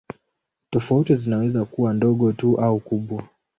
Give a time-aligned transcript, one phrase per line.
[0.71, 3.23] Tofauti zinaweza kuwa ndogo tu au kubwa.